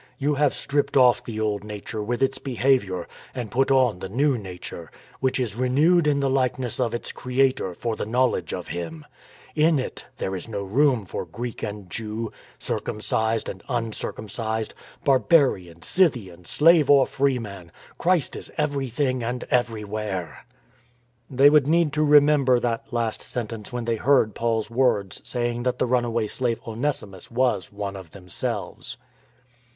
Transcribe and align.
You 0.17 0.33
have 0.33 0.55
stripped 0.55 0.97
off 0.97 1.23
the 1.23 1.39
old 1.39 1.63
nature 1.63 2.01
with 2.01 2.23
its 2.23 2.39
behaviour 2.39 3.07
and 3.35 3.51
put 3.51 3.69
on 3.69 3.99
the 3.99 4.09
new 4.09 4.33
368 4.35 4.65
FINISHING 4.89 4.89
THE 4.89 4.89
COURSE 4.89 4.89
nature, 4.89 4.99
which 5.19 5.39
is 5.39 5.55
renewed 5.55 6.07
in 6.07 6.19
the 6.21 6.27
Hkeness 6.29 6.83
of 6.83 6.95
its 6.95 7.11
Creator 7.11 7.75
for 7.75 7.95
the 7.95 8.07
Knowledge 8.07 8.51
of 8.51 8.69
Him, 8.69 9.05
In 9.53 9.77
it 9.77 10.05
there 10.17 10.35
is 10.35 10.49
no 10.49 10.63
room 10.63 11.05
for 11.05 11.23
Greek 11.23 11.61
and 11.61 11.87
Jew, 11.87 12.31
circumcised 12.57 13.47
and 13.47 13.61
uncircumcised, 13.69 14.73
barbarian, 15.03 15.83
Scythian, 15.83 16.45
slave 16.45 16.89
or 16.89 17.05
free 17.05 17.37
man; 17.37 17.71
Christ 17.99 18.35
is 18.35 18.49
everything 18.57 19.21
and 19.21 19.43
everywhere." 19.51 20.47
They 21.29 21.51
would 21.51 21.67
need 21.67 21.93
to 21.93 22.03
remember 22.03 22.59
that 22.59 22.91
last 22.91 23.21
sentence 23.21 23.71
when 23.71 23.85
they 23.85 23.97
heard 23.97 24.33
Paul's 24.33 24.71
words 24.71 25.21
saying 25.23 25.61
that 25.61 25.77
the 25.77 25.85
run 25.85 26.05
away 26.05 26.25
slave 26.25 26.59
Onesimus 26.65 27.29
was" 27.29 27.71
one 27.71 27.95
of 27.95 28.09
themselves." 28.13 28.97